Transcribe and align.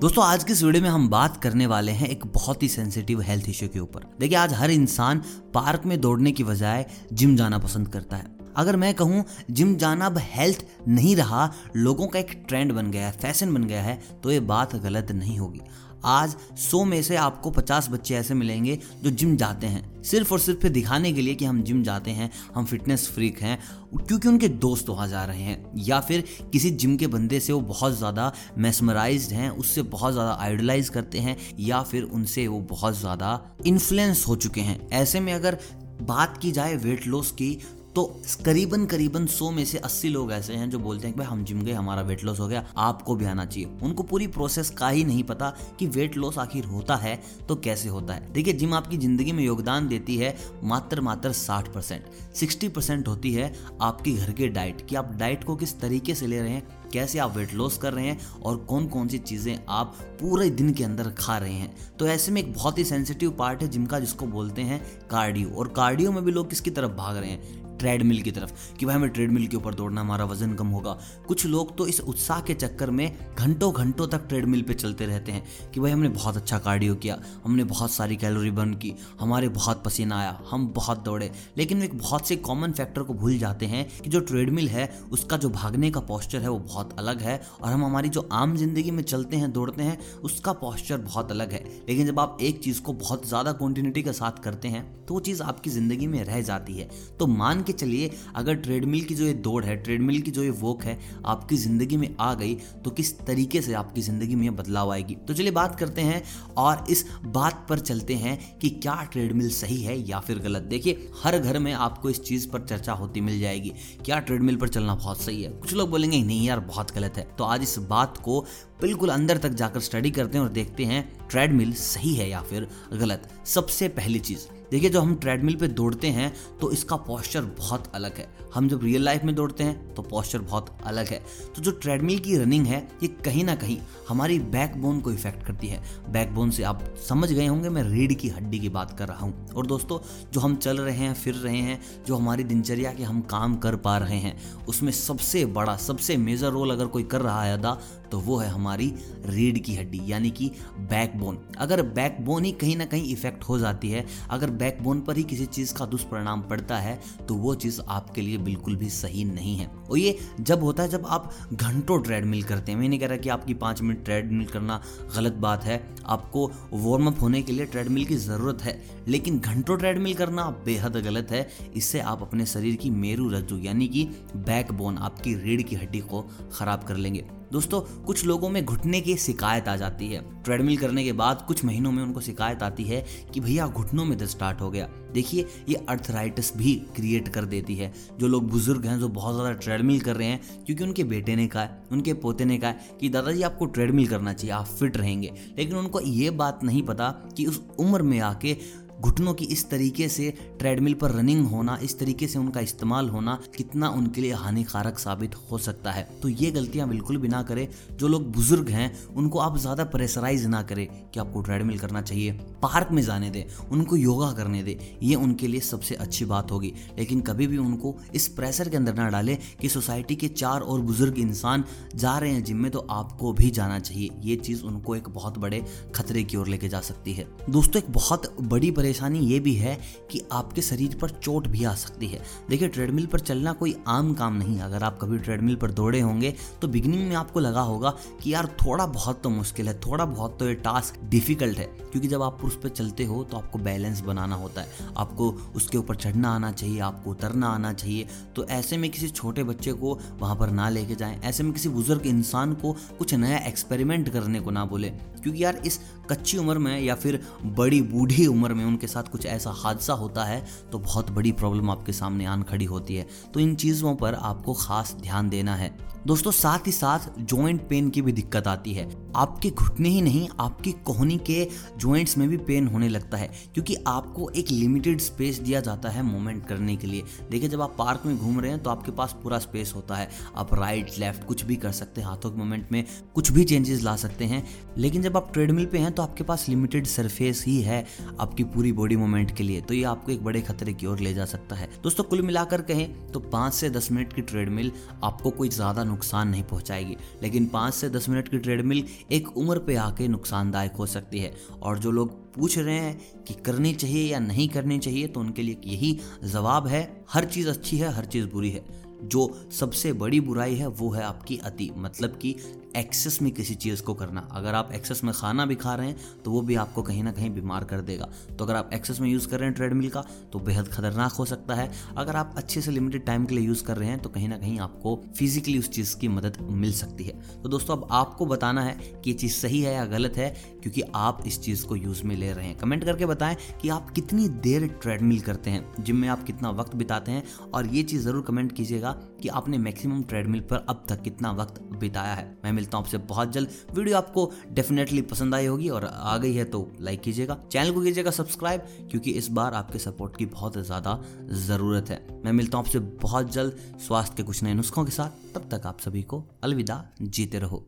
दोस्तों, 0.00 0.24
आज 0.24 0.44
की 0.44 0.52
इस 0.52 0.62
वीडियो 0.62 0.82
में 0.82 0.88
हम 0.90 1.08
बात 1.08 1.36
करने 1.42 1.66
वाले 1.66 1.92
हैं 1.92 2.08
एक 2.08 2.24
बहुत 2.26 2.62
ही 2.62 2.68
सेंसिटिव 2.68 3.20
हेल्थ 3.20 3.48
इश्यू 3.48 3.68
के 3.68 3.78
ऊपर। 3.78 4.04
देखिए, 4.20 4.36
आज 4.38 4.52
हर 4.52 4.70
इंसान 4.70 5.18
पार्क 5.54 5.82
में 5.86 6.00
दौड़ने 6.00 6.32
की 6.32 6.44
बजाय 6.44 6.86
जिम 7.12 7.34
जाना 7.36 7.58
पसंद 7.58 7.88
करता 7.88 8.16
है। 8.16 8.26
अगर 8.56 8.76
मैं 8.76 8.94
कहूँ 8.94 9.24
जिम 9.50 9.76
जाना 9.76 10.06
अब 10.06 10.18
हेल्थ 10.18 10.64
नहीं 10.88 11.14
रहा, 11.16 11.52
लोगों 11.76 12.06
का 12.06 12.18
एक 12.18 12.32
ट्रेंड 12.48 12.72
बन 12.72 12.90
गया 12.90 13.06
है 13.06 13.12
फ़ैशन 13.12 13.54
बन 13.54 13.64
गया 13.64 13.82
है 13.82 14.00
तो 14.22 14.30
ये 14.32 14.40
बात 14.40 14.74
गलत 14.76 15.12
नहीं 15.12 15.38
होगी। 15.38 15.60
आज 16.04 16.36
100 16.60 16.84
में 16.84 17.02
से 17.02 17.16
आपको 17.16 17.50
50 17.50 17.88
बच्चे 17.88 18.14
ऐसे 18.14 18.34
मिलेंगे 18.34 18.78
जो 19.02 19.10
जिम 19.10 19.36
जाते 19.36 19.66
हैं। 19.66 20.02
सिर्फ़ 20.02 20.32
और 20.32 20.38
सिर्फ़ 20.40 20.66
दिखाने 20.68 21.12
के 21.12 21.22
लिए 21.22 21.34
कि 21.34 21.44
हम 21.44 21.62
जिम 21.62 21.82
जाते 21.82 22.10
हैं, 22.10 22.30
हम 22.54 22.64
फिटनेस 22.64 23.08
फ्रीक 23.08 23.40
हैं, 23.42 23.58
क्योंकि 23.96 24.28
उनके 24.28 24.48
दोस्त 24.48 24.88
वहाँ 24.88 25.08
जा 25.08 25.24
रहे 25.24 25.42
हैं। 25.42 25.72
या 25.78 26.00
फिर 26.00 26.24
किसी 26.52 26.70
जिम 26.70 26.96
के 26.96 27.06
बंदे 27.06 27.40
से 27.40 27.52
वो 27.52 27.60
बहुत 27.60 27.96
ज़्यादा 27.98 28.32
मेसमराइज 28.58 29.32
हैं, 29.32 29.50
उससे 29.50 29.82
बहुत 29.82 30.12
ज़्यादा 30.12 30.36
आइडलाइज 30.40 30.88
करते 30.88 31.18
हैं, 31.18 31.36
या 31.58 31.82
फिर 31.82 32.02
उनसे 32.02 32.46
वो 32.48 32.60
बहुत 32.60 32.98
ज़्यादा 32.98 33.40
इन्फ्लुएंस 33.66 34.24
हो 34.28 34.36
चुके 34.36 34.60
हैं। 34.60 34.88
ऐसे 34.90 35.20
में 35.20 35.32
अगर 35.32 35.58
बात 36.02 36.38
की 36.38 36.52
जाए 36.52 36.76
वेट 36.76 37.06
लॉस 37.06 37.30
की 37.30 37.58
तो 37.94 38.04
करीबन 38.44 38.84
करीबन 38.86 39.26
100 39.26 39.50
में 39.50 39.64
से 39.64 39.78
80 39.78 40.08
लोग 40.08 40.32
ऐसे 40.32 40.54
हैं 40.54 40.68
जो 40.70 40.78
बोलते 40.78 41.06
हैं 41.06 41.14
कि 41.14 41.18
भाई, 41.18 41.28
हम 41.28 41.44
जिम 41.44 41.62
गए, 41.62 41.72
हमारा 41.72 42.02
वेट 42.02 42.24
लॉस 42.24 42.40
हो 42.40 42.46
गया, 42.48 42.64
आपको 42.78 43.14
भी 43.14 43.24
आना 43.24 43.44
चाहिए। 43.44 43.68
उनको 43.82 44.02
पूरी 44.02 44.26
प्रोसेस 44.28 44.70
का 44.70 44.88
ही 44.88 45.04
नहीं 45.04 45.24
पता 45.24 45.52
कि 45.78 45.86
वेट 45.88 46.16
लॉस 46.16 46.38
आखिर 46.38 46.64
होता 46.64 46.96
है 46.96 47.20
तो 47.48 47.56
कैसे 47.56 47.88
होता 47.88 48.14
है। 48.14 48.32
देखिए, 48.32 48.54
जिम 48.54 48.74
आपकी 48.74 48.98
ज़िंदगी 48.98 49.32
में 49.32 49.44
योगदान 49.44 49.88
देती 49.88 50.16
है 50.16 50.36
मात्र 50.64 51.00
मात्र 51.00 51.32
60 51.34 51.68
परसेंट। 51.68 52.34
सिक्सटी 52.34 52.68
परसेंट 52.68 53.08
होती 53.08 53.32
है 53.32 53.52
आपकी 53.82 54.12
घर 54.14 54.32
के 54.32 54.48
डाइट 54.48 54.86
कि। 54.86 54.96
आप 54.96 55.14
डाइट 55.14 55.44
को 55.44 55.56
किस 55.56 55.78
तरीके 55.80 56.14
से 56.14 56.26
ले 56.26 56.40
रहे 56.40 56.50
हैं 56.50 56.79
कैसे 56.92 57.18
आप 57.18 57.36
वेट 57.36 57.54
लॉस 57.54 57.78
कर 57.78 57.92
रहे 57.92 58.06
हैं 58.06 58.18
और 58.42 58.56
कौन 58.56 58.86
कौन 58.86 59.08
सी 59.08 59.18
चीज़ें 59.18 59.60
आप 59.68 59.96
पूरे 60.20 60.50
दिन 60.50 60.72
के 60.72 60.84
अंदर 60.84 61.10
खा 61.10 61.38
रहे 61.38 61.54
हैं। 61.54 61.96
तो 61.98 62.06
ऐसे 62.06 62.32
में 62.32 62.42
एक 62.42 62.54
बहुत 62.54 62.78
ही 62.78 62.84
सेंसिटिव 62.84 63.30
पार्ट 63.30 63.62
है 63.62 63.68
जिम 63.68 63.86
का 63.86 64.00
जिसको 64.00 64.26
बोलते 64.26 64.62
हैं 64.62 65.08
कार्डियो 65.10 65.50
और 65.50 65.68
कार्डियो 65.68 66.12
में 66.12 66.24
भी 66.24 66.32
लोग 66.32 66.50
किसकी 66.50 66.70
तरफ़ 66.70 66.92
भाग 66.92 67.16
रहे 67.16 67.30
हैं? 67.30 67.70
ट्रेडमिल 67.78 68.22
की 68.22 68.30
तरफ़। 68.30 68.76
कि 68.76 68.86
भाई 68.86 68.94
हमें 68.94 69.10
ट्रेडमिल 69.10 69.46
के 69.46 69.56
ऊपर 69.56 69.74
दौड़ना, 69.74 70.00
हमारा 70.00 70.24
वज़न 70.24 70.54
कम 70.54 70.66
होगा। 70.66 70.98
कुछ 71.28 71.46
लोग 71.46 71.78
तो 71.78 71.86
इस 71.86 72.00
उत्साह 72.00 72.40
के 72.40 72.54
चक्कर 72.54 72.90
में 72.90 73.34
घंटों 73.38 73.74
घंटों 73.74 74.06
तक 74.06 74.28
ट्रेडमिल 74.28 74.62
पे 74.62 74.74
चलते 74.74 75.06
रहते 75.06 75.32
हैं 75.32 75.70
कि 75.70 75.80
भाई 75.80 75.90
हमने 75.90 76.08
बहुत 76.08 76.36
अच्छा 76.36 76.58
कार्डियो 76.58 76.94
किया, 76.94 77.20
हमने 77.44 77.64
बहुत 77.64 77.90
सारी 77.90 78.16
कैलोरी 78.16 78.50
बर्न 78.50 78.74
की, 78.74 78.94
हमारे 79.20 79.48
बहुत 79.48 79.84
पसीना 79.84 80.18
आया, 80.18 80.42
हम 80.50 80.68
बहुत 80.68 80.98
दौड़े। 80.98 81.32
लेकिन 81.56 81.82
एक 81.82 81.98
बहुत 81.98 82.28
से 82.28 82.36
कॉमन 82.36 82.72
फैक्टर 82.72 83.02
को 83.02 83.14
भूल 83.14 83.38
जाते 83.38 83.66
हैं 83.66 84.00
कि 84.00 84.10
जो 84.10 84.20
ट्रेडमिल 84.20 84.68
है, 84.68 85.00
उसका 85.12 85.36
जो 85.36 85.50
भागने 85.50 85.90
का 85.90 86.00
पॉस्चर 86.00 86.38
है, 86.38 86.48
वो 86.48 86.58
बहुत 86.58 86.79
अलग 86.98 87.20
है 87.20 87.40
और 87.62 87.72
हम 87.72 87.84
हमारी 87.84 88.08
जो 88.08 88.28
आम 88.32 88.56
ज़िंदगी 88.56 88.90
में 88.90 89.02
चलते 89.02 89.36
हैं, 89.36 89.52
दौड़ते 89.52 89.82
हैं, 89.82 89.98
उसका 90.20 90.52
पॉस्चर 90.54 90.98
बहुत 90.98 91.30
अलग 91.30 91.52
है। 91.52 91.64
लेकिन 91.88 92.06
जब 92.06 92.20
आप 92.20 92.38
एक 92.40 92.62
चीज़ 92.64 92.80
को 92.82 92.92
बहुत 92.94 93.28
ज़्यादा 93.28 93.52
क्वान्टिटी 93.52 94.02
के 94.02 94.12
साथ 94.12 94.42
करते 94.44 94.68
हैं 94.68 94.88
तो 95.06 95.14
वो 95.14 95.20
चीज़ 95.20 95.42
आपकी 95.42 95.70
ज़िंदगी 95.70 96.06
में 96.06 96.22
रह 96.24 96.40
जाती 96.42 96.74
है। 96.74 96.88
तो 97.18 97.26
मान 97.26 97.62
के 97.62 97.72
चलिए, 97.72 98.10
अगर 98.36 98.54
ट्रेडमिल 98.56 99.02
की 99.02 99.14
जो 99.14 99.24
ये 99.24 99.32
दौड़ 99.34 99.64
है 99.64 99.76
ट्रेडमिल 99.76 100.20
की 100.22 100.30
जो 100.30 100.42
ये 100.42 100.50
वॉक 100.52 100.82
है, 100.84 100.98
आपकी 101.26 101.56
ज़िंदगी 101.56 101.96
में 101.96 102.14
आ 102.20 102.32
गई 102.34 102.54
तो 102.84 102.90
किस 102.90 103.18
तरीके 103.20 103.62
से 103.62 103.72
आपकी 103.74 104.02
ज़िंदगी 104.02 104.34
में 104.34 104.56
बदलाव 104.56 104.92
आएगी? 104.92 105.14
तो 105.18 105.34
चलिए 105.34 105.50
बात 105.52 105.78
करते 105.78 106.00
हैं 106.02 106.22
और 106.58 106.84
इस 106.90 107.04
बात 107.24 107.66
पर 107.68 107.78
चलते 107.80 108.14
हैं 108.16 108.38
कि 108.58 108.70
क्या 108.70 108.94
ट्रेडमिल 109.12 109.50
सही 109.52 109.80
है 109.82 109.98
या 110.00 110.20
फिर 110.20 110.38
गलत। 110.40 110.62
देखिए, 110.64 111.10
हर 111.22 111.38
घर 111.38 111.58
में 111.58 111.72
आपको 111.72 112.10
इस 112.10 112.22
चीज़ 112.22 112.48
पर 112.48 112.64
चर्चा 112.66 112.92
होती 112.92 113.20
मिल 113.20 113.40
जाएगी। 113.40 113.72
क्या 114.04 114.18
ट्रेडमिल 114.20 114.56
पर 114.56 114.68
चलना 114.68 114.94
बहुत 114.94 115.20
सही 115.20 115.42
है? 115.42 115.50
कुछ 115.52 115.72
लोग 115.74 115.90
बोलेंगे, 115.90 116.20
नहीं 116.20 116.46
यार 116.46 116.60
बहुत 116.70 116.90
गलत 116.90 117.16
है। 117.16 117.26
तो 117.38 117.44
आज 117.44 117.62
इस 117.62 117.78
बात 117.88 118.18
को 118.18 118.44
बिल्कुल 118.80 119.10
अंदर 119.10 119.38
तक 119.38 119.50
जाकर 119.54 119.80
स्टडी 119.80 120.10
करते 120.10 120.38
हैं 120.38 120.44
और 120.44 120.50
देखते 120.50 120.84
हैं 120.84 121.02
ट्रेडमिल 121.30 121.72
सही 121.74 122.14
है 122.14 122.28
या 122.30 122.40
फिर 122.42 122.68
गलत। 122.92 123.28
सबसे 123.46 123.88
पहली 123.90 124.18
चीज़, 124.20 124.46
देखिए 124.70 124.90
जब 124.90 125.00
हम 125.00 125.14
ट्रेडमिल 125.14 125.54
पे 125.56 125.68
दौड़ते 125.68 126.08
हैं 126.08 126.32
तो 126.60 126.70
इसका 126.72 126.96
पॉस्चर 126.98 127.42
बहुत 127.58 127.90
अलग 127.94 128.16
है। 128.16 128.28
हम 128.54 128.68
जब 128.68 128.84
रियल 128.84 129.04
लाइफ 129.04 129.24
में 129.24 129.34
दौड़ते 129.34 129.64
हैं 129.64 129.94
तो 129.94 130.02
पॉस्चर 130.02 130.38
बहुत 130.40 130.68
अलग 130.86 131.08
है। 131.08 131.20
तो 131.56 131.62
जो 131.62 131.70
ट्रेडमिल 131.72 132.18
की 132.18 132.36
रनिंग 132.36 132.66
है, 132.66 132.78
ये 133.02 133.08
कहीं 133.24 133.44
ना 133.44 133.54
कहीं 133.54 133.78
हमारी 134.08 134.38
बैकबोन 134.38 135.00
को 135.00 135.12
इफ़ेक्ट 135.12 135.44
करती 135.46 135.68
है। 135.68 135.82
बैकबोन 136.08 136.50
से 136.50 136.62
आप 136.62 136.84
समझ 137.08 137.30
गए 137.32 137.46
होंगे, 137.46 137.68
मैं 137.68 137.82
रीढ़ 137.82 138.12
की 138.12 138.28
हड्डी 138.28 138.58
की 138.58 138.68
बात 138.68 138.98
कर 138.98 139.08
रहा 139.08 139.18
हूँ। 139.18 139.48
और 139.52 139.66
दोस्तों, 139.66 139.98
जो 140.32 140.40
हम 140.40 140.56
चल 140.56 140.78
रहे 140.78 140.96
हैं, 140.96 141.14
फिर 141.14 141.34
रहे 141.34 141.58
हैं, 141.58 141.80
जो 142.06 142.16
हमारी 142.16 142.44
दिनचर्या 142.44 142.92
के 142.92 143.02
हम 143.02 143.20
काम 143.30 143.56
कर 143.56 143.76
पा 143.76 143.96
रहे 143.98 144.18
हैं, 144.18 144.36
उसमें 144.68 144.92
सबसे 144.92 145.44
बड़ा, 145.48 145.76
सबसे 145.76 146.16
मेजर 146.16 146.50
रोल 146.50 146.70
अगर 146.70 146.86
कोई 146.86 147.02
कर 147.02 147.20
रहा 147.20 147.42
है 147.44 147.54
अदा 147.54 147.78
तो 148.10 148.18
वो 148.20 148.36
है 148.36 148.48
हमारी 148.48 148.92
रीढ़ 149.26 149.58
की 149.58 149.74
हड्डी, 149.74 150.00
यानी 150.06 150.30
कि 150.30 150.50
बैकबोन 150.80 151.38
अगर 151.58 151.82
बैकबोन 151.90 152.44
ही 152.44 152.52
कहीं 152.52 152.76
ना 152.76 152.84
कहीं 152.86 153.12
इफ़ेक्ट 153.12 153.44
हो 153.44 153.58
जाती 153.58 153.90
है, 153.90 154.04
अगर 154.30 154.50
बैकबोन 154.52 155.00
पर 155.00 155.16
ही 155.16 155.22
किसी 155.24 155.46
चीज़ 155.48 155.74
का 155.74 155.86
दुष्परिणाम 155.86 156.42
पड़ता 156.42 156.78
है 156.78 156.98
तो 157.28 157.34
वो 157.36 157.54
चीज़ 157.56 157.80
आपके 157.88 158.22
लिए 158.22 158.38
बिल्कुल 158.40 158.76
भी 158.76 158.88
सही 158.90 159.24
नहीं 159.24 159.56
है। 159.56 159.66
और 159.66 159.98
ये 159.98 160.18
जब 160.40 160.62
होता 160.62 160.82
है, 160.82 160.88
जब 160.88 161.06
आप 161.06 161.30
घंटों 161.52 162.00
ट्रेडमिल 162.02 162.42
करते 162.42 162.72
हैं, 162.72 162.78
मैं 162.78 162.88
नहीं 162.88 162.98
कह 163.00 163.06
रहा 163.06 163.16
कि 163.16 163.28
आपकी 163.28 163.54
पाँच 163.56 163.82
मिनट 163.82 164.04
ट्रेडमिल 164.04 164.46
करना 164.46 164.80
गलत 165.16 165.32
बात 165.40 165.64
है, 165.64 165.80
आपको 166.06 166.46
वार्म 166.72 167.06
अप 167.06 167.20
होने 167.22 167.42
के 167.42 167.52
लिए 167.52 167.66
ट्रेडमिल 167.66 168.04
की 168.04 168.16
ज़रूरत 168.16 168.62
है, 168.62 168.80
लेकिन 169.08 169.38
घंटों 169.40 169.76
ट्रेडमिल 169.76 170.14
करना 170.14 170.48
बेहद 170.64 170.96
गलत 170.98 171.30
है, 171.30 171.48
इससे 171.76 172.00
आप 172.00 172.22
अपने 172.22 172.46
शरीर 172.46 172.76
की 172.76 172.90
मेरू 172.92 173.28
रज्जु, 173.30 173.58
यानी 173.58 173.88
कि 173.88 174.04
बैकबोन 174.36 174.98
आपकी 175.00 175.34
रीढ़ 175.36 175.62
की 175.62 175.76
हड्डी 175.76 176.00
को 176.00 176.22
ख़राब 176.52 176.84
कर 176.84 176.96
लेंगे। 176.96 177.24
दोस्तों, 177.52 177.80
कुछ 177.80 178.24
लोगों 178.24 178.48
में 178.48 178.64
घुटने 178.64 179.00
की 179.00 179.16
शिकायत 179.16 179.68
आ 179.68 179.76
जाती 179.76 180.06
है। 180.08 180.42
ट्रेडमिल 180.42 180.76
करने 180.76 181.04
के 181.04 181.12
बाद 181.12 181.44
कुछ 181.48 181.64
महीनों 181.64 181.92
में 181.92 182.02
उनको 182.02 182.20
शिकायत 182.20 182.62
आती 182.62 182.84
है 182.84 183.06
कि 183.34 183.40
भैया, 183.40 183.66
घुटनों 183.66 184.04
में 184.04 184.18
दर्द 184.18 184.28
स्टार्ट 184.28 184.60
हो 184.60 184.70
गया। 184.70 184.88
देखिए, 185.14 185.46
ये 185.68 185.74
अर्थराइटिस 185.74 186.56
भी 186.56 186.74
क्रिएट 186.74 187.28
कर 187.28 187.44
देती 187.44 187.74
है। 187.74 187.92
जो 188.20 188.28
लोग 188.28 188.50
बुज़ुर्ग 188.50 188.86
हैं, 188.86 188.98
जो 189.00 189.08
बहुत 189.08 189.34
ज़्यादा 189.34 189.52
ट्रेडमिल 189.52 190.00
कर 190.00 190.16
रहे 190.16 190.28
हैं, 190.28 190.64
क्योंकि 190.66 190.84
उनके 190.84 191.04
बेटे 191.04 191.36
ने 191.36 191.46
कहा 191.46 191.68
उनके 191.92 192.12
पोते 192.12 192.44
ने 192.44 192.58
कहा 192.58 192.72
कि, 192.72 193.08
दादाजी, 193.08 193.42
आपको 193.42 193.66
ट्रेडमिल 193.66 194.06
करना 194.06 194.32
चाहिए, 194.32 194.54
आप 194.54 194.66
फिट 194.66 194.96
रहेंगे। 194.96 195.32
लेकिन 195.58 195.76
उनको 195.76 196.00
ये 196.00 196.30
बात 196.30 196.60
नहीं 196.64 196.82
पता 196.82 197.10
कि 197.36 197.46
उस 197.46 197.62
उम्र 197.78 198.02
में 198.02 198.20
आके 198.20 198.56
घुटनों 199.00 199.34
की 199.34 199.44
इस 199.44 199.68
तरीके 199.70 200.08
से 200.08 200.30
ट्रेडमिल 200.58 200.94
पर 200.94 201.10
रनिंग 201.10 201.46
होना, 201.46 201.78
इस 201.82 201.98
तरीके 201.98 202.26
से 202.26 202.38
उनका 202.38 202.60
इस्तेमाल 202.60 203.08
होना 203.08 203.38
कितना 203.56 203.88
उनके 203.88 204.20
लिए 204.20 204.32
हानिकारक 204.32 204.98
साबित 204.98 205.34
हो 205.50 205.58
सकता 205.58 205.92
है। 205.92 206.02
तो 206.22 206.28
ये 206.28 206.50
गलतियाँ 206.50 206.88
बिल्कुल 206.88 207.16
भी 207.16 207.28
ना 207.28 207.42
करें। 207.42 207.66
जो 207.96 208.08
लोग 208.08 208.30
बुज़ुर्ग 208.32 208.68
हैं, 208.68 208.92
उनको 209.08 209.38
आप 209.38 209.56
ज़्यादा 209.58 209.84
प्रेशराइज 209.84 210.46
ना 210.46 210.62
करें 210.62 210.86
कि 211.10 211.20
आपको 211.20 211.40
ट्रेडमिल 211.40 211.78
करना 211.78 212.02
चाहिए। 212.02 212.32
पार्क 212.62 212.88
में 212.92 213.02
जाने 213.02 213.30
दें, 213.30 213.44
उनको 213.70 213.96
योगा 213.96 214.32
करने 214.32 214.62
दें, 214.62 214.74
ये 215.02 215.14
उनके 215.14 215.46
लिए 215.46 215.60
सबसे 215.60 215.94
अच्छी 215.94 216.24
बात 216.24 216.50
होगी। 216.52 216.72
लेकिन 216.98 217.20
कभी 217.20 217.46
भी 217.46 217.58
उनको 217.58 217.94
इस 218.14 218.28
प्रेशर 218.28 218.68
के 218.68 218.76
अंदर 218.76 218.94
ना 218.94 219.08
डालें 219.08 219.36
कि 219.60 219.68
सोसाइटी 219.68 220.16
के 220.16 220.28
चार 220.28 220.60
और 220.60 220.80
बुज़ुर्ग 220.80 221.18
इंसान 221.18 221.64
जा 221.94 222.16
रहे 222.18 222.32
हैं 222.32 222.44
जिम 222.44 222.56
में 222.56 222.70
तो 222.70 222.86
आपको 222.90 223.32
भी 223.32 223.50
जाना 223.50 223.78
चाहिए। 223.78 224.10
ये 224.22 224.36
चीज़ 224.36 224.62
उनको 224.62 224.96
एक 224.96 225.08
बहुत 225.08 225.38
बड़े 225.38 225.64
खतरे 225.94 226.24
की 226.24 226.36
ओर 226.36 226.48
लेके 226.48 226.68
जा 226.68 226.80
सकती 226.80 227.12
है। 227.12 227.26
दोस्तों, 227.50 227.82
एक 227.82 227.90
बहुत 227.92 228.34
बड़ी 228.42 228.70
परेशानी 228.90 229.18
ये 229.18 229.38
भी 229.40 229.54
है 229.54 229.78
कि 230.10 230.20
आपके 230.32 230.62
शरीर 230.62 230.96
पर 231.00 231.10
चोट 231.10 231.46
भी 231.46 231.64
आ 231.64 231.74
सकती 231.74 232.06
है। 232.06 232.22
देखिए, 232.50 232.68
ट्रेडमिल 232.68 233.06
पर 233.06 233.20
चलना 233.20 233.52
कोई 233.52 233.74
आम 233.88 234.12
काम 234.14 234.36
नहीं 234.36 234.56
है। 234.56 234.62
अगर 234.62 234.82
आप 234.82 234.98
कभी 235.02 235.18
ट्रेडमिल 235.18 235.56
पर 235.56 235.70
दौड़े 235.70 236.00
होंगे 236.00 236.34
तो 236.62 236.68
बिगिनिंग 236.68 237.08
में 237.08 237.14
आपको 237.16 237.40
लगा 237.40 237.60
होगा 237.60 237.90
कि 238.22 238.32
यार, 238.34 238.46
थोड़ा 238.46 238.86
बहुत 238.86 239.22
तो 239.22 239.30
मुश्किल 239.30 239.68
है, 239.68 239.78
थोड़ा 239.80 240.04
बहुत 240.04 240.38
तो 240.38 240.48
ये 240.48 240.54
टास्क 240.54 241.00
डिफ़िकल्ट 241.04 241.58
है। 241.58 241.64
क्योंकि 241.64 242.08
जब 242.08 242.22
आप 242.22 242.44
उस 242.44 242.56
पर 242.56 242.68
चलते 242.68 243.04
हो 243.04 243.22
तो 243.24 243.36
आपको 243.36 243.58
बैलेंस 243.58 244.00
बनाना 244.00 244.36
होता 244.36 244.60
है। 244.60 244.68
आपको 244.96 245.30
उसके 245.56 245.78
ऊपर 245.78 245.96
चढ़ना 245.96 246.34
आना 246.34 246.52
चाहिए, 246.52 246.80
आपको 246.80 247.10
उतरना 247.10 247.46
आना 247.46 247.72
चाहिए। 247.72 248.06
तो 248.36 248.44
ऐसे 248.48 248.76
में 248.76 248.90
किसी 248.90 249.08
छोटे 249.08 249.44
बच्चे 249.44 249.72
को 249.72 249.98
वहाँ 250.18 250.36
पर 250.36 250.50
ना 250.50 250.68
लेके 250.68 250.94
जाएँ। 250.94 251.20
ऐसे 251.22 251.42
में 251.42 251.52
किसी 251.52 251.68
बुज़ुर्ग 251.68 252.06
इंसान 252.06 252.54
को 252.54 252.72
कुछ 252.98 253.14
नया 253.14 253.38
एक्सपेरिमेंट 253.38 254.08
करने 254.08 254.40
को 254.40 254.50
ना 254.50 254.64
बोले। 254.64 254.88
क्योंकि 255.22 255.44
यार, 255.44 255.56
इस 255.56 255.80
कच्ची 256.10 256.38
उम्र 256.38 256.58
में 256.58 256.80
या 256.80 256.94
फिर 256.94 257.22
बड़ी 257.44 257.80
बूढ़ी 257.82 258.26
उम्र 258.26 258.54
में 258.54 258.64
उनके 258.64 258.79
साथ 258.86 259.02
कुछ 259.02 259.26
ऐसा 259.26 259.50
हादसा 259.50 259.92
होता 259.92 260.24
है 260.24 260.44
तो 260.72 260.78
बहुत 260.78 261.10
बड़ी 261.10 261.32
प्रॉब्लम 261.32 261.70
आपके 261.70 261.92
सामने 261.92 262.24
आन 262.24 262.42
खड़ी 262.42 262.64
होती 262.64 262.96
है। 262.96 263.06
तो 263.34 263.40
इन 263.40 263.54
चीज़ों 263.54 263.94
पर 263.96 264.14
आपको 264.14 264.54
खास 264.54 264.96
ध्यान 265.00 265.28
देना 265.28 265.54
है। 265.56 265.89
दोस्तों, 266.06 266.30
साथ 266.30 266.66
ही 266.66 266.72
साथ 266.72 267.18
जॉइंट 267.20 267.60
पेन 267.68 267.88
की 267.90 268.02
भी 268.02 268.12
दिक्कत 268.12 268.46
आती 268.46 268.72
है। 268.72 268.88
आपके 269.16 269.50
घुटने 269.50 269.88
ही 269.88 270.00
नहीं, 270.02 270.28
आपकी 270.40 270.70
कोहनी 270.84 271.16
के 271.26 271.48
जॉइंट्स 271.78 272.16
में 272.18 272.28
भी 272.28 272.36
पेन 272.38 272.66
होने 272.66 272.88
लगता 272.88 273.16
है, 273.16 273.28
क्योंकि 273.54 273.74
आपको 273.86 274.28
एक 274.30 274.50
लिमिटेड 274.50 275.00
स्पेस 275.00 275.38
दिया 275.38 275.60
जाता 275.60 275.88
है 275.88 276.02
मूवमेंट 276.02 276.46
करने 276.46 276.76
के 276.76 276.86
लिए। 276.86 277.02
देखिए, 277.30 277.48
जब 277.48 277.62
आप 277.62 277.74
पार्क 277.78 278.02
में 278.06 278.16
घूम 278.18 278.40
रहे 278.40 278.50
हैं 278.50 278.62
तो 278.62 278.70
आपके 278.70 278.92
पास 278.92 279.16
पूरा 279.22 279.38
स्पेस 279.38 279.72
होता 279.76 279.96
है। 279.96 280.08
आप 280.36 280.54
राइट 280.54 280.98
लेफ़्ट 280.98 281.24
कुछ 281.24 281.44
भी 281.44 281.56
कर 281.56 281.72
सकते 281.72 282.00
हैं, 282.00 282.08
हाथों 282.08 282.30
के 282.30 282.38
मूवमेंट 282.38 282.72
में 282.72 282.84
कुछ 283.14 283.30
भी 283.32 283.44
चेंजेस 283.44 283.82
ला 283.82 283.94
सकते 283.96 284.24
हैं। 284.24 284.42
लेकिन 284.78 285.02
जब 285.02 285.16
आप 285.16 285.30
ट्रेडमिल 285.32 285.66
पे 285.66 285.78
हैं 285.78 285.92
तो 285.92 286.02
आपके 286.02 286.24
पास 286.24 286.48
लिमिटेड 286.48 286.86
सरफेस 286.86 287.44
ही 287.46 287.60
है 287.62 287.84
आपकी 288.20 288.44
पूरी 288.46 288.72
बॉडी 288.72 288.96
मूवमेंट 288.96 289.36
के 289.36 289.42
लिए। 289.42 289.60
तो 289.60 289.74
ये 289.74 289.84
आपको 289.84 290.12
एक 290.12 290.24
बड़े 290.24 290.40
खतरे 290.42 290.72
की 290.72 290.86
ओर 290.86 291.00
ले 291.00 291.14
जा 291.14 291.24
सकता 291.26 291.56
है। 291.56 291.68
दोस्तों, 291.82 292.04
कुल 292.04 292.22
मिलाकर 292.22 292.62
कहें 292.62 292.88
तो 293.08 293.20
पाँच 293.20 293.54
से 293.54 293.70
दस 293.70 293.92
मिनट 293.92 294.12
की 294.12 294.22
ट्रेडमिल 294.22 294.72
आपको 295.04 295.30
कोई 295.32 295.48
ज़्यादा 295.50 295.84
नुकसान 295.90 296.28
नहीं 296.28 296.42
पहुंचाएगी। 296.42 296.96
लेकिन 297.22 297.46
पाँच 297.46 297.74
से 297.74 297.88
दस 297.90 298.08
मिनट 298.08 298.28
की 298.28 298.38
ट्रेडमिल 298.38 298.84
एक 299.12 299.36
उम्र 299.36 299.58
पे 299.58 299.76
आके 299.76 300.08
नुकसानदायक 300.08 300.72
हो 300.72 300.86
सकती 300.86 301.18
है। 301.18 301.34
और 301.62 301.78
जो 301.78 301.90
लोग 301.90 302.34
पूछ 302.34 302.58
रहे 302.58 302.78
हैं 302.78 303.24
कि 303.24 303.34
करनी 303.34 303.74
चाहिए 303.74 304.10
या 304.12 304.18
नहीं 304.18 304.48
करनी 304.48 304.78
चाहिए 304.78 305.06
तो 305.06 305.20
उनके 305.20 305.42
लिए 305.42 305.60
यही 305.64 305.98
जवाब 306.24 306.66
है, 306.66 307.04
हर 307.10 307.24
चीज़ 307.24 307.48
अच्छी 307.48 307.78
है, 307.78 307.92
हर 307.92 308.04
चीज़ 308.04 308.26
बुरी 308.26 308.50
है। 308.50 308.64
जो 309.02 309.22
सबसे 309.52 309.92
बड़ी 309.92 310.20
बुराई 310.20 310.54
है, 310.54 310.66
वो 310.66 310.90
है 310.90 311.02
आपकी 311.02 311.36
अति 311.36 311.70
मतलब 311.76 312.16
कि 312.16 312.34
एक्सेस 312.76 313.20
में 313.22 313.30
किसी 313.32 313.54
चीज़ 313.56 313.82
को 313.82 313.94
करना। 313.94 314.20
अगर 314.32 314.54
आप 314.54 314.72
एक्सेस 314.72 315.02
में 315.04 315.12
खाना 315.14 315.46
भी 315.46 315.54
खा 315.54 315.74
रहे 315.74 315.86
हैं 315.86 316.22
तो 316.24 316.30
वो 316.30 316.40
भी 316.40 316.54
आपको 316.54 316.82
कहीं 316.82 317.02
ना 317.04 317.12
कहीं 317.12 317.30
बीमार 317.30 317.64
कर 317.64 317.80
देगा। 317.82 318.08
तो 318.30 318.44
अगर 318.44 318.56
आप 318.56 318.70
एक्सेस 318.74 319.00
में 319.00 319.08
यूज़ 319.08 319.28
कर 319.28 319.38
रहे 319.38 319.48
हैं 319.48 319.54
ट्रेडमिल 319.56 319.90
का 319.90 320.04
तो 320.32 320.38
बेहद 320.40 320.68
खतरनाक 320.68 321.12
हो 321.12 321.24
सकता 321.24 321.54
है। 321.54 321.70
अगर 321.96 322.16
आप 322.16 322.34
अच्छे 322.36 322.60
से 322.60 322.70
लिमिटेड 322.70 323.04
टाइम 323.06 323.24
के 323.24 323.34
लिए 323.34 323.46
यूज़ 323.46 323.64
कर 323.64 323.76
रहे 323.76 323.88
हैं 323.88 323.98
तो 323.98 324.08
कहीं 324.08 324.28
ना 324.28 324.38
कहीं 324.38 324.58
आपको 324.60 324.96
फिजिकली 325.18 325.58
उस 325.58 325.70
चीज़ 325.70 325.96
की 325.96 326.08
मदद 326.08 326.36
मिल 326.42 326.72
सकती 326.72 327.04
है। 327.04 327.18
तो 327.42 327.48
दोस्तों, 327.48 327.76
अब 327.76 327.88
आपको 327.90 328.26
बताना 328.26 328.62
है 328.62 328.72
कि 328.94 329.10
ये 329.10 329.16
चीज़ 329.16 329.32
सही 329.32 329.60
है 329.60 329.74
या 329.74 329.84
गलत 329.86 330.16
है, 330.16 330.28
क्योंकि 330.62 330.82
आप 330.94 331.22
इस 331.26 331.40
चीज़ 331.42 331.64
को 331.66 331.76
यूज़ 331.76 332.02
में 332.04 332.16
ले 332.16 332.32
रहे 332.32 332.46
हैं। 332.46 332.56
कमेंट 332.58 332.84
करके 332.84 333.06
बताएँ 333.06 333.36
कि 333.62 333.68
आप 333.68 333.90
कितनी 333.90 334.28
देर 334.40 334.66
ट्रेडमिल 334.82 335.20
करते 335.20 335.50
हैं, 335.50 335.64
जिम 335.80 335.96
में 335.96 336.08
आप 336.08 336.24
कितना 336.24 336.50
वक्त 336.52 336.74
बिताते 336.74 337.12
हैं, 337.12 337.24
और 337.54 337.66
ये 337.66 337.82
चीज़ 337.82 338.02
ज़रूर 338.02 338.22
कमेंट 338.22 338.52
कीजिएगा 338.52 338.92
कि 339.22 339.28
आपने 339.30 339.58
मैक्सिमम 339.58 340.02
ट्रेडमिल 340.02 340.40
पर 340.40 340.64
अब 340.68 340.84
तक 340.88 341.02
कितना 341.02 341.30
वक्त 341.32 341.60
बिताया 341.72 342.14
है। 342.14 342.24
मैं 342.44 342.52
मिलता 342.60 342.78
हूँ 342.78 342.84
आपसे 342.84 342.98
बहुत 343.08 343.32
जल्द। 343.32 343.50
वीडियो 343.74 343.96
आपको 343.96 344.30
डेफिनेटली 344.52 345.02
पसंद 345.10 345.34
आई 345.34 345.46
होगी 345.46 345.68
और 345.70 345.84
आ 345.86 346.16
गई 346.18 346.34
है 346.34 346.44
तो 346.46 346.66
लाइक 346.80 347.00
कीजिएगा। 347.00 347.38
चैनल 347.52 347.72
को 347.72 347.80
कीजिएगा 347.80 348.10
सब्सक्राइब 348.12 348.66
क्योंकि 348.90 349.10
इस 349.12 349.28
बार 349.30 349.54
आपके 349.54 349.78
सपोर्ट 349.78 350.16
की 350.16 350.26
बहुत 350.28 350.58
ज़्यादा 350.58 350.98
ज़रूरत 351.46 351.90
है। 351.90 352.04
मैं 352.24 352.32
मिलता 352.32 352.58
हूँ 352.58 352.66
आपसे 352.66 352.78
बहुत 352.78 353.32
जल्द। 353.32 353.56
स्वास्थ्य 353.80 354.16
के 354.16 354.22
कुछ 354.22 354.42
नए 354.42 354.54
नुस्खों 354.54 354.84
के 354.84 354.90
साथ, 354.90 355.34
तब 355.34 355.48
तक 355.50 355.66
आप 355.66 355.80
सभी 355.80 356.02
को 356.02 356.24
अलविदा। 356.42 356.84
जीते 357.02 357.38
रहो। 357.38 357.66